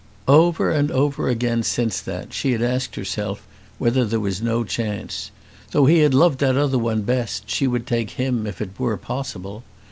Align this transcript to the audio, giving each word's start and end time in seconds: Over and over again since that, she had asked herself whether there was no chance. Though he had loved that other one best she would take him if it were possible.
Over 0.27 0.71
and 0.71 0.89
over 0.89 1.29
again 1.29 1.61
since 1.61 2.01
that, 2.01 2.33
she 2.33 2.53
had 2.53 2.63
asked 2.63 2.95
herself 2.95 3.45
whether 3.77 4.03
there 4.03 4.19
was 4.19 4.41
no 4.41 4.63
chance. 4.63 5.29
Though 5.73 5.85
he 5.85 5.99
had 5.99 6.15
loved 6.15 6.39
that 6.39 6.57
other 6.57 6.79
one 6.79 7.03
best 7.03 7.47
she 7.47 7.67
would 7.67 7.85
take 7.85 8.09
him 8.09 8.47
if 8.47 8.61
it 8.61 8.79
were 8.79 8.97
possible. 8.97 9.63